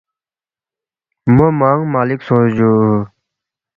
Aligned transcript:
مو 1.35 1.45
موانگ 1.59 1.83
مالک 1.93 2.19
سونگ 2.27 2.49
جُو 2.57 2.71